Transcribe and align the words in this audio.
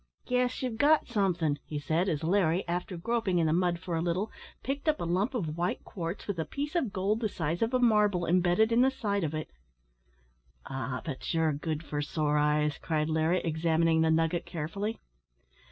"Guess 0.25 0.63
you've 0.63 0.79
got 0.79 1.07
som'thin'," 1.07 1.59
he 1.63 1.77
said, 1.77 2.09
as 2.09 2.23
Larry, 2.23 2.67
after 2.67 2.97
groping 2.97 3.37
in 3.37 3.45
the 3.45 3.53
mud 3.53 3.77
for 3.77 3.95
a 3.95 4.01
little, 4.01 4.31
picked 4.63 4.89
up 4.89 4.99
a 4.99 5.03
lump 5.03 5.35
of 5.35 5.59
white 5.59 5.83
quartz 5.83 6.25
with 6.25 6.39
a 6.39 6.43
piece 6.43 6.73
of 6.73 6.91
gold 6.91 7.19
the 7.19 7.29
size 7.29 7.61
of 7.61 7.71
a 7.71 7.77
marble 7.77 8.25
embedded 8.25 8.71
in 8.71 8.81
the 8.81 8.89
side 8.89 9.23
of 9.23 9.35
it. 9.35 9.51
"Ah! 10.65 11.03
but 11.05 11.31
ye're 11.35 11.53
good 11.53 11.83
for 11.83 12.01
sore 12.01 12.39
eyes," 12.39 12.79
cried 12.79 13.09
Larry, 13.09 13.41
examining 13.41 14.01
the 14.01 14.09
nugget 14.09 14.43
carefully. 14.47 14.99